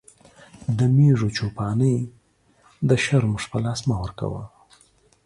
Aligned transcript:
د 0.77 0.79
مېږو 0.95 1.29
چو 1.37 1.45
پاني 1.57 1.95
د 2.89 2.91
شرمښ 3.03 3.43
په 3.51 3.57
لاس 3.65 3.79
مه 3.87 3.95
ورکوه. 4.03 4.43